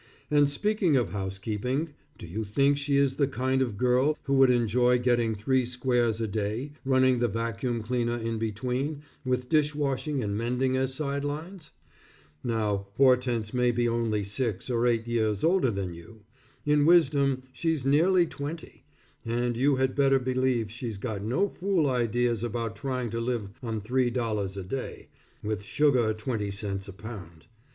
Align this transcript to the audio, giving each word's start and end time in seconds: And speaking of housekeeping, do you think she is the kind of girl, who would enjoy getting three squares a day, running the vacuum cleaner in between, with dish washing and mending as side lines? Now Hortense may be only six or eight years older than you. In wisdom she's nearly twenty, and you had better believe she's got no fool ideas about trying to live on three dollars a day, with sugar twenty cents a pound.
And 0.31 0.49
speaking 0.49 0.95
of 0.97 1.09
housekeeping, 1.11 1.89
do 2.17 2.25
you 2.25 2.43
think 2.43 2.75
she 2.79 2.97
is 2.97 3.17
the 3.17 3.27
kind 3.27 3.61
of 3.61 3.77
girl, 3.77 4.17
who 4.23 4.33
would 4.33 4.49
enjoy 4.49 4.97
getting 4.97 5.35
three 5.35 5.63
squares 5.63 6.19
a 6.19 6.27
day, 6.27 6.71
running 6.83 7.19
the 7.19 7.27
vacuum 7.27 7.83
cleaner 7.83 8.17
in 8.17 8.39
between, 8.39 9.03
with 9.23 9.47
dish 9.47 9.75
washing 9.75 10.23
and 10.23 10.35
mending 10.35 10.75
as 10.75 10.91
side 10.91 11.23
lines? 11.23 11.69
Now 12.43 12.87
Hortense 12.97 13.53
may 13.53 13.69
be 13.69 13.87
only 13.87 14.23
six 14.23 14.71
or 14.71 14.87
eight 14.87 15.05
years 15.05 15.43
older 15.43 15.69
than 15.69 15.93
you. 15.93 16.23
In 16.65 16.87
wisdom 16.87 17.43
she's 17.53 17.85
nearly 17.85 18.25
twenty, 18.25 18.83
and 19.23 19.55
you 19.55 19.75
had 19.75 19.93
better 19.93 20.17
believe 20.17 20.71
she's 20.71 20.97
got 20.97 21.23
no 21.23 21.47
fool 21.47 21.87
ideas 21.87 22.43
about 22.43 22.75
trying 22.75 23.11
to 23.11 23.19
live 23.21 23.49
on 23.61 23.81
three 23.81 24.09
dollars 24.09 24.57
a 24.57 24.63
day, 24.63 25.09
with 25.43 25.61
sugar 25.61 26.11
twenty 26.11 26.49
cents 26.49 26.87
a 26.87 26.93
pound. 26.93 27.45